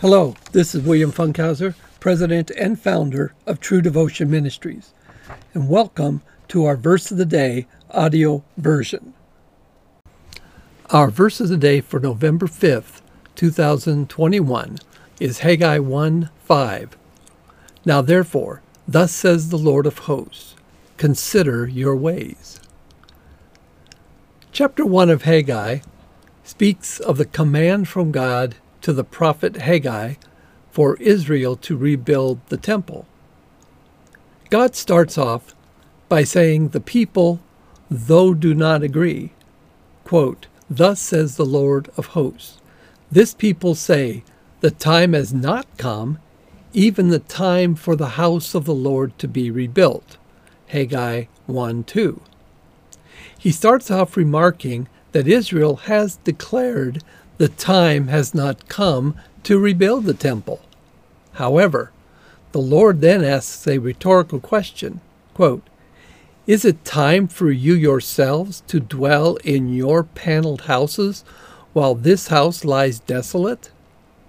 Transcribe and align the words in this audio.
Hello, 0.00 0.36
this 0.52 0.76
is 0.76 0.84
William 0.84 1.10
Funkhauser, 1.10 1.74
President 1.98 2.52
and 2.52 2.80
founder 2.80 3.34
of 3.48 3.58
True 3.58 3.82
Devotion 3.82 4.30
Ministries, 4.30 4.92
and 5.52 5.68
welcome 5.68 6.22
to 6.46 6.66
our 6.66 6.76
Verse 6.76 7.10
of 7.10 7.18
the 7.18 7.26
Day 7.26 7.66
audio 7.90 8.44
version. 8.56 9.12
Our 10.90 11.10
verse 11.10 11.40
of 11.40 11.48
the 11.48 11.56
day 11.56 11.80
for 11.80 11.98
November 11.98 12.46
5th, 12.46 13.00
2021 13.34 14.78
is 15.18 15.40
Haggai 15.40 15.80
1 15.80 16.30
5. 16.44 16.96
Now 17.84 18.00
therefore, 18.00 18.62
thus 18.86 19.10
says 19.10 19.48
the 19.48 19.58
Lord 19.58 19.84
of 19.84 19.98
hosts, 19.98 20.54
consider 20.96 21.66
your 21.66 21.96
ways. 21.96 22.60
Chapter 24.52 24.86
1 24.86 25.10
of 25.10 25.22
Haggai 25.22 25.80
speaks 26.44 27.00
of 27.00 27.18
the 27.18 27.26
command 27.26 27.88
from 27.88 28.12
God 28.12 28.54
to 28.82 28.92
the 28.92 29.04
prophet 29.04 29.56
Haggai 29.56 30.14
for 30.70 30.96
Israel 30.96 31.56
to 31.56 31.76
rebuild 31.76 32.40
the 32.48 32.56
temple. 32.56 33.06
God 34.50 34.74
starts 34.74 35.18
off 35.18 35.54
by 36.08 36.24
saying, 36.24 36.68
The 36.68 36.80
people, 36.80 37.40
though 37.90 38.34
do 38.34 38.54
not 38.54 38.82
agree, 38.82 39.32
quote, 40.04 40.46
Thus 40.70 41.00
says 41.00 41.36
the 41.36 41.46
Lord 41.46 41.90
of 41.96 42.06
hosts, 42.06 42.60
This 43.10 43.34
people 43.34 43.74
say, 43.74 44.22
The 44.60 44.70
time 44.70 45.12
has 45.12 45.34
not 45.34 45.66
come, 45.76 46.18
even 46.72 47.08
the 47.08 47.18
time 47.18 47.74
for 47.74 47.96
the 47.96 48.10
house 48.10 48.54
of 48.54 48.64
the 48.64 48.74
Lord 48.74 49.18
to 49.18 49.28
be 49.28 49.50
rebuilt. 49.50 50.16
Haggai 50.68 51.24
1 51.46 51.84
2. 51.84 52.20
He 53.38 53.50
starts 53.50 53.90
off 53.90 54.16
remarking 54.16 54.88
that 55.12 55.26
Israel 55.26 55.76
has 55.76 56.16
declared 56.16 57.02
the 57.38 57.48
time 57.48 58.08
has 58.08 58.34
not 58.34 58.68
come 58.68 59.16
to 59.44 59.58
rebuild 59.58 60.04
the 60.04 60.14
temple. 60.14 60.60
However, 61.34 61.92
the 62.52 62.60
Lord 62.60 63.00
then 63.00 63.24
asks 63.24 63.66
a 63.66 63.78
rhetorical 63.78 64.40
question 64.40 65.00
quote, 65.34 65.62
Is 66.46 66.64
it 66.64 66.84
time 66.84 67.28
for 67.28 67.50
you 67.50 67.74
yourselves 67.74 68.62
to 68.66 68.80
dwell 68.80 69.36
in 69.44 69.72
your 69.72 70.02
paneled 70.02 70.62
houses 70.62 71.24
while 71.72 71.94
this 71.94 72.28
house 72.28 72.64
lies 72.64 72.98
desolate? 72.98 73.70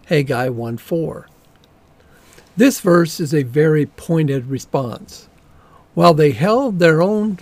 Haggai 0.05 0.49
1 0.49 0.77
4. 0.77 1.27
This 2.55 2.79
verse 2.79 3.19
is 3.19 3.33
a 3.33 3.43
very 3.43 3.85
pointed 3.85 4.47
response. 4.47 5.27
While 5.95 6.13
they 6.13 6.31
held 6.31 6.77
their 6.77 7.01
own 7.01 7.39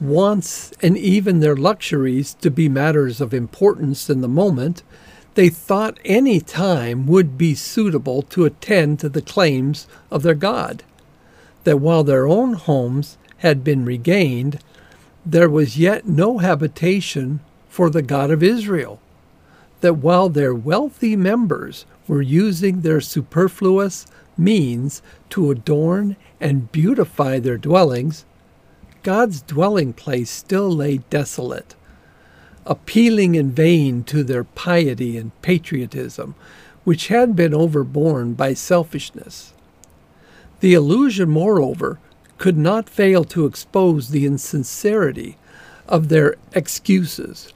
wants, 0.00 0.72
and 0.82 0.96
even 0.96 1.40
their 1.40 1.56
luxuries 1.56 2.34
to 2.34 2.50
be 2.50 2.68
matters 2.68 3.20
of 3.20 3.34
importance 3.34 4.08
in 4.08 4.20
the 4.20 4.28
moment, 4.28 4.82
they 5.34 5.48
thought 5.48 5.98
any 6.04 6.40
time 6.40 7.06
would 7.06 7.38
be 7.38 7.54
suitable 7.54 8.22
to 8.22 8.44
attend 8.44 8.98
to 8.98 9.08
the 9.08 9.22
claims 9.22 9.86
of 10.10 10.22
their 10.22 10.34
God. 10.34 10.82
That 11.64 11.78
while 11.78 12.04
their 12.04 12.26
own 12.26 12.54
homes 12.54 13.18
had 13.38 13.62
been 13.62 13.84
regained, 13.84 14.58
there 15.24 15.50
was 15.50 15.78
yet 15.78 16.06
no 16.06 16.38
habitation 16.38 17.40
for 17.68 17.90
the 17.90 18.02
God 18.02 18.30
of 18.30 18.42
Israel. 18.42 19.00
That 19.80 19.94
while 19.94 20.28
their 20.28 20.54
wealthy 20.54 21.16
members 21.16 21.86
were 22.08 22.22
using 22.22 22.80
their 22.80 23.00
superfluous 23.00 24.06
means 24.36 25.02
to 25.30 25.50
adorn 25.50 26.16
and 26.40 26.72
beautify 26.72 27.38
their 27.38 27.58
dwellings, 27.58 28.24
God's 29.02 29.40
dwelling 29.42 29.92
place 29.92 30.30
still 30.30 30.70
lay 30.70 30.98
desolate, 30.98 31.74
appealing 32.66 33.34
in 33.34 33.50
vain 33.50 34.04
to 34.04 34.22
their 34.22 34.44
piety 34.44 35.16
and 35.16 35.32
patriotism, 35.42 36.34
which 36.84 37.08
had 37.08 37.34
been 37.34 37.54
overborne 37.54 38.34
by 38.34 38.54
selfishness. 38.54 39.54
The 40.60 40.74
illusion, 40.74 41.30
moreover, 41.30 41.98
could 42.36 42.58
not 42.58 42.88
fail 42.88 43.24
to 43.24 43.46
expose 43.46 44.10
the 44.10 44.26
insincerity 44.26 45.36
of 45.88 46.08
their 46.08 46.36
excuses. 46.52 47.52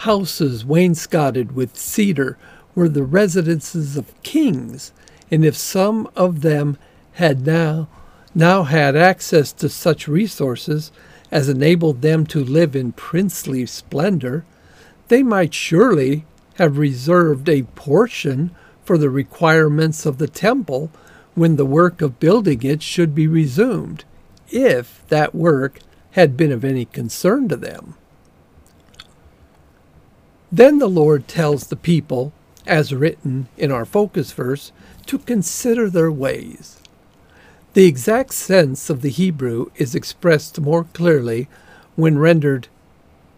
Houses 0.00 0.64
wainscoted 0.64 1.52
with 1.52 1.76
cedar 1.76 2.36
were 2.74 2.88
the 2.88 3.02
residences 3.02 3.96
of 3.96 4.22
kings, 4.22 4.92
and 5.30 5.44
if 5.44 5.56
some 5.56 6.08
of 6.14 6.42
them 6.42 6.76
had 7.12 7.46
now 7.46 7.88
now 8.36 8.64
had 8.64 8.94
access 8.94 9.50
to 9.50 9.66
such 9.66 10.06
resources 10.06 10.92
as 11.30 11.48
enabled 11.48 12.02
them 12.02 12.26
to 12.26 12.44
live 12.44 12.76
in 12.76 12.92
princely 12.92 13.64
splendor, 13.64 14.44
they 15.08 15.22
might 15.22 15.54
surely 15.54 16.26
have 16.56 16.76
reserved 16.76 17.48
a 17.48 17.62
portion 17.74 18.54
for 18.84 18.98
the 18.98 19.08
requirements 19.08 20.04
of 20.04 20.18
the 20.18 20.28
temple 20.28 20.90
when 21.34 21.56
the 21.56 21.66
work 21.66 22.02
of 22.02 22.20
building 22.20 22.62
it 22.62 22.82
should 22.82 23.14
be 23.14 23.26
resumed, 23.26 24.04
if 24.50 25.02
that 25.08 25.34
work 25.34 25.78
had 26.12 26.36
been 26.36 26.52
of 26.52 26.64
any 26.64 26.84
concern 26.84 27.48
to 27.48 27.56
them. 27.56 27.94
Then 30.52 30.78
the 30.78 30.88
Lord 30.88 31.26
tells 31.26 31.66
the 31.66 31.76
people, 31.76 32.32
as 32.66 32.94
written 32.94 33.48
in 33.56 33.72
our 33.72 33.84
focus 33.86 34.32
verse, 34.32 34.72
to 35.06 35.18
consider 35.18 35.88
their 35.88 36.12
ways. 36.12 36.80
The 37.76 37.84
exact 37.84 38.32
sense 38.32 38.88
of 38.88 39.02
the 39.02 39.10
Hebrew 39.10 39.66
is 39.76 39.94
expressed 39.94 40.58
more 40.58 40.84
clearly 40.84 41.46
when 41.94 42.18
rendered, 42.18 42.68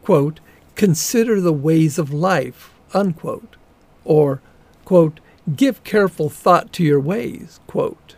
quote, 0.04 0.38
consider 0.76 1.40
the 1.40 1.52
ways 1.52 1.98
of 1.98 2.12
life, 2.12 2.72
unquote, 2.94 3.56
or, 4.04 4.40
quote, 4.84 5.18
give 5.56 5.82
careful 5.82 6.30
thought 6.30 6.72
to 6.74 6.84
your 6.84 7.00
ways, 7.00 7.58
quote, 7.66 8.14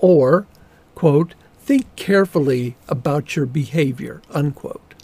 or, 0.00 0.48
quote, 0.96 1.36
think 1.60 1.94
carefully 1.94 2.74
about 2.88 3.36
your 3.36 3.46
behavior, 3.46 4.22
unquote. 4.32 4.94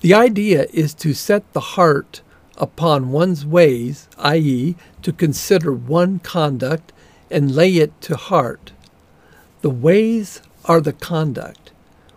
The 0.00 0.14
idea 0.14 0.68
is 0.72 0.94
to 0.94 1.12
set 1.12 1.52
the 1.52 1.76
heart 1.76 2.22
upon 2.56 3.12
one's 3.12 3.44
ways, 3.44 4.08
i.e., 4.16 4.74
to 5.02 5.12
consider 5.12 5.70
one 5.70 6.18
conduct 6.20 6.94
and 7.30 7.54
lay 7.54 7.74
it 7.74 8.00
to 8.00 8.16
heart 8.16 8.72
the 9.66 9.70
ways 9.70 10.40
are 10.66 10.80
the 10.80 10.92
conduct 10.92 11.72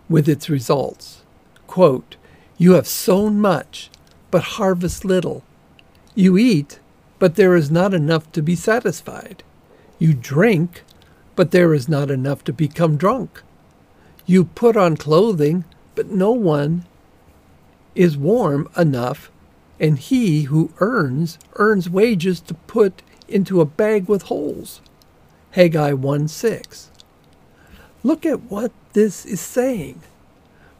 with 0.08 0.30
its 0.30 0.52
results. 0.52 1.24
Quote, 1.66 2.16
you 2.60 2.74
have 2.74 2.88
sown 2.88 3.40
much, 3.40 3.90
but 4.30 4.60
harvest 4.60 5.04
little. 5.04 5.44
You 6.14 6.38
eat, 6.38 6.80
but 7.18 7.34
there 7.34 7.56
is 7.56 7.72
not 7.72 7.92
enough 7.92 8.32
to 8.34 8.44
be 8.44 8.56
satisfied. 8.56 9.42
You 9.98 10.14
drink, 10.14 10.84
but 11.36 11.50
there 11.50 11.74
is 11.74 11.90
not 11.90 12.12
enough 12.12 12.44
to 12.44 12.54
become 12.54 12.98
drunk. 12.98 13.42
You 14.28 14.46
put 14.46 14.78
on 14.78 14.96
clothing, 14.96 15.66
but 15.96 16.12
no 16.12 16.32
one 16.32 16.86
is 17.96 18.16
warm 18.16 18.70
enough, 18.78 19.32
and 19.80 19.98
he 19.98 20.44
who 20.44 20.72
earns, 20.78 21.40
earns 21.56 21.90
wages 21.90 22.42
to 22.42 22.54
put 22.54 23.02
into 23.28 23.60
a 23.60 23.66
bag 23.66 24.08
with 24.08 24.30
holes. 24.30 24.82
Haggai 25.54 25.94
1 25.94 26.28
6. 26.28 26.92
Look 28.04 28.26
at 28.26 28.50
what 28.50 28.72
this 28.94 29.26
is 29.26 29.42
saying. 29.42 30.02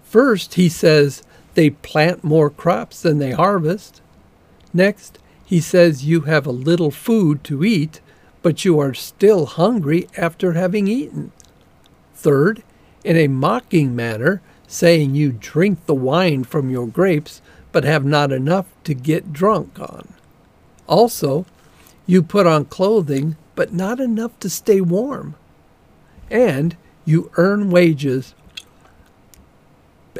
First, 0.04 0.56
he 0.56 0.70
says 0.70 1.24
they 1.54 1.70
plant 1.70 2.24
more 2.24 2.50
crops 2.50 3.02
than 3.02 3.20
they 3.20 3.32
harvest. 3.32 4.02
Next, 4.74 5.20
he 5.46 5.60
says 5.60 6.06
you 6.06 6.22
have 6.22 6.46
a 6.46 6.52
little 6.52 6.92
food 6.92 7.44
to 7.46 7.64
eat, 7.64 8.02
but 8.42 8.64
you 8.64 8.80
are 8.80 8.94
still 8.94 9.46
hungry 9.46 10.08
after 10.16 10.54
having 10.54 10.88
eaten. 10.88 11.32
Third, 12.16 12.64
in 13.04 13.18
a 13.18 13.28
mocking 13.28 13.96
manner, 13.96 14.42
saying 14.68 15.16
you 15.16 15.32
drink 15.32 15.86
the 15.86 15.96
wine 15.96 16.44
from 16.44 16.70
your 16.70 16.88
grapes, 16.88 17.42
but 17.72 17.84
have 17.84 18.06
not 18.06 18.32
enough 18.32 18.68
to 18.84 18.94
get 18.94 19.34
drunk 19.34 19.80
on. 19.80 20.14
Also, 20.88 21.46
you 22.06 22.22
put 22.22 22.48
on 22.48 22.66
clothing, 22.66 23.36
but 23.56 23.74
not 23.74 24.00
enough 24.00 24.40
to 24.40 24.50
stay 24.50 24.82
warm. 24.82 25.36
And 26.30 26.76
you 27.06 27.32
earn 27.38 27.70
wages 27.70 28.34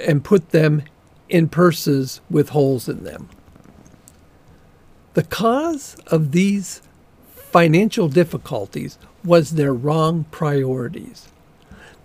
and 0.06 0.24
put 0.24 0.50
them 0.50 0.84
in 1.28 1.48
purses 1.48 2.22
with 2.30 2.50
holes 2.50 2.90
in 2.90 3.04
them. 3.04 3.30
The 5.14 5.24
cause 5.24 5.96
of 6.08 6.32
these 6.32 6.82
financial 7.34 8.08
difficulties 8.08 8.98
was 9.24 9.52
their 9.52 9.74
wrong 9.74 10.26
priorities. 10.32 11.30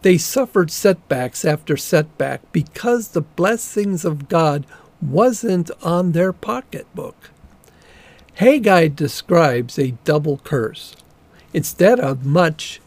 They 0.02 0.18
suffered 0.18 0.70
setbacks 0.70 1.44
after 1.44 1.76
setback 1.76 2.40
because 2.52 3.08
the 3.08 3.22
blessings 3.22 4.04
of 4.04 4.28
God 4.28 4.66
wasn't 5.00 5.70
on 5.82 6.12
their 6.12 6.32
pocketbook. 6.32 7.30
Haggai 8.34 8.88
describes 8.88 9.78
a 9.78 9.92
double 10.04 10.38
curse. 10.38 10.96
Instead 11.52 12.00
of 12.00 12.26
much, 12.26 12.80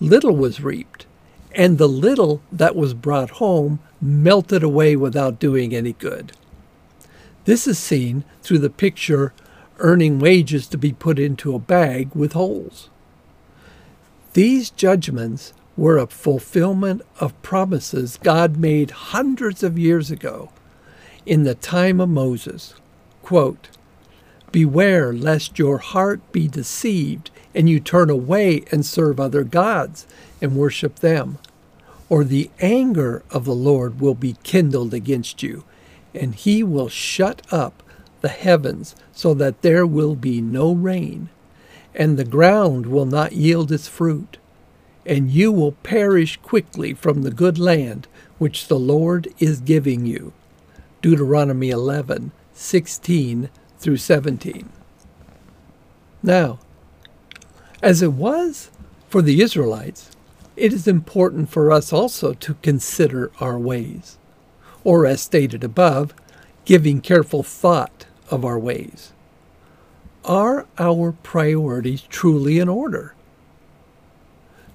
little 0.00 0.34
was 0.34 0.60
reaped 0.60 1.05
and 1.56 1.78
the 1.78 1.88
little 1.88 2.42
that 2.52 2.76
was 2.76 2.94
brought 2.94 3.30
home 3.30 3.80
melted 4.00 4.62
away 4.62 4.94
without 4.94 5.40
doing 5.40 5.74
any 5.74 5.94
good. 5.94 6.32
This 7.46 7.66
is 7.66 7.78
seen 7.78 8.24
through 8.42 8.58
the 8.58 8.70
picture 8.70 9.32
earning 9.78 10.18
wages 10.18 10.66
to 10.68 10.78
be 10.78 10.92
put 10.92 11.18
into 11.18 11.54
a 11.54 11.58
bag 11.58 12.14
with 12.14 12.34
holes. 12.34 12.90
These 14.34 14.70
judgments 14.70 15.54
were 15.76 15.96
a 15.96 16.06
fulfillment 16.06 17.02
of 17.20 17.40
promises 17.42 18.18
God 18.22 18.58
made 18.58 18.90
hundreds 18.90 19.62
of 19.62 19.78
years 19.78 20.10
ago 20.10 20.50
in 21.24 21.44
the 21.44 21.54
time 21.54 22.00
of 22.00 22.08
Moses. 22.08 22.74
Quote, 23.22 23.68
Beware 24.52 25.12
lest 25.12 25.58
your 25.58 25.78
heart 25.78 26.20
be 26.32 26.48
deceived 26.48 27.30
and 27.54 27.68
you 27.68 27.80
turn 27.80 28.10
away 28.10 28.64
and 28.70 28.84
serve 28.84 29.18
other 29.18 29.42
gods 29.42 30.06
and 30.40 30.56
worship 30.56 30.96
them, 31.00 31.38
or 32.08 32.24
the 32.24 32.50
anger 32.60 33.22
of 33.30 33.44
the 33.44 33.54
Lord 33.54 34.00
will 34.00 34.14
be 34.14 34.36
kindled 34.42 34.94
against 34.94 35.42
you, 35.42 35.64
and 36.14 36.34
he 36.34 36.62
will 36.62 36.88
shut 36.88 37.42
up 37.52 37.82
the 38.20 38.28
heavens 38.28 38.94
so 39.12 39.34
that 39.34 39.62
there 39.62 39.86
will 39.86 40.14
be 40.14 40.40
no 40.40 40.72
rain, 40.72 41.28
and 41.94 42.16
the 42.16 42.24
ground 42.24 42.86
will 42.86 43.06
not 43.06 43.32
yield 43.32 43.72
its 43.72 43.88
fruit, 43.88 44.38
and 45.04 45.30
you 45.30 45.52
will 45.52 45.72
perish 45.72 46.36
quickly 46.38 46.94
from 46.94 47.22
the 47.22 47.30
good 47.30 47.58
land 47.58 48.08
which 48.38 48.68
the 48.68 48.78
Lord 48.78 49.28
is 49.38 49.60
giving 49.60 50.06
you. 50.06 50.32
Deuteronomy 51.02 51.70
11, 51.70 52.32
16 52.52 53.50
through 53.78 53.96
17. 53.96 54.70
Now, 56.22 56.58
as 57.82 58.02
it 58.02 58.12
was 58.12 58.70
for 59.08 59.22
the 59.22 59.40
Israelites, 59.40 60.15
it 60.56 60.72
is 60.72 60.88
important 60.88 61.50
for 61.50 61.70
us 61.70 61.92
also 61.92 62.32
to 62.32 62.54
consider 62.62 63.30
our 63.40 63.58
ways, 63.58 64.18
or 64.84 65.06
as 65.06 65.20
stated 65.20 65.62
above, 65.62 66.14
giving 66.64 67.00
careful 67.00 67.42
thought 67.42 68.06
of 68.30 68.44
our 68.44 68.58
ways. 68.58 69.12
Are 70.24 70.66
our 70.78 71.12
priorities 71.12 72.02
truly 72.02 72.58
in 72.58 72.68
order? 72.68 73.14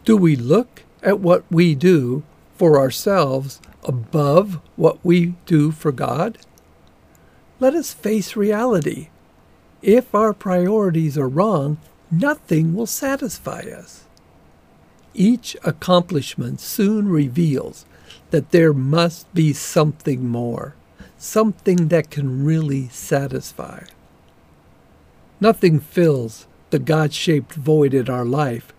Do 0.05 0.15
we 0.15 0.35
look 0.35 0.83
at 1.03 1.19
what 1.19 1.43
we 1.51 1.75
do 1.75 2.23
for 2.55 2.79
ourselves 2.79 3.59
above 3.83 4.59
what 4.75 5.03
we 5.03 5.35
do 5.45 5.71
for 5.71 5.91
God? 5.91 6.37
Let 7.59 7.73
us 7.73 7.93
face 7.93 8.35
reality. 8.35 9.09
If 9.81 10.13
our 10.15 10.33
priorities 10.33 11.17
are 11.17 11.27
wrong, 11.27 11.79
nothing 12.09 12.75
will 12.75 12.85
satisfy 12.85 13.61
us. 13.61 14.05
Each 15.13 15.57
accomplishment 15.63 16.59
soon 16.59 17.09
reveals 17.09 17.85
that 18.29 18.51
there 18.51 18.73
must 18.73 19.31
be 19.33 19.53
something 19.53 20.27
more, 20.27 20.75
something 21.17 21.89
that 21.89 22.09
can 22.09 22.45
really 22.45 22.87
satisfy. 22.89 23.83
Nothing 25.39 25.79
fills 25.79 26.47
the 26.69 26.79
God 26.79 27.13
shaped 27.13 27.53
void 27.53 27.93
in 27.93 28.09
our 28.09 28.25
life 28.25 28.73